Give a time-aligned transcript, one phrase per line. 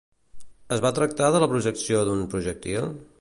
[0.77, 2.93] Es va tractar de la projecció d'un projectil?